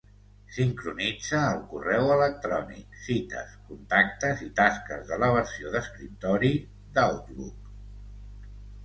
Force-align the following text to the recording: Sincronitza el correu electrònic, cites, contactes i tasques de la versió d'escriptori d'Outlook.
Sincronitza 0.53 1.41
el 1.49 1.57
correu 1.73 2.07
electrònic, 2.13 2.95
cites, 3.07 3.51
contactes 3.67 4.41
i 4.47 4.49
tasques 4.61 5.05
de 5.11 5.21
la 5.25 5.29
versió 5.37 5.75
d'escriptori 5.77 6.51
d'Outlook. 6.97 7.71